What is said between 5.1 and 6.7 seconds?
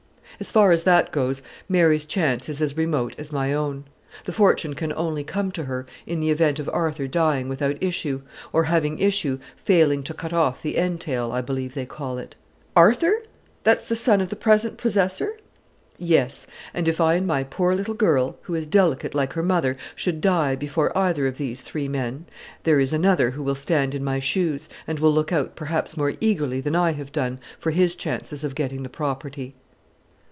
come to her in the event of